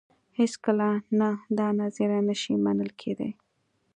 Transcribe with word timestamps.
هېڅکله 0.39 0.89
نه 1.19 1.29
دا 1.57 1.67
نظریه 1.79 2.19
نه 2.27 2.35
شي 2.41 2.53
منل 2.65 2.91
کېدای. 3.01 3.31